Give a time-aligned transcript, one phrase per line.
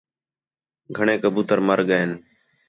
[0.95, 2.11] گھݨیں کبوتر مَر ڳئین